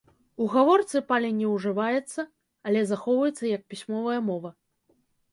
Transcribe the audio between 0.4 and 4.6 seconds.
У гаворцы палі не ўжываецца, але захоўваецца як пісьмовая мова.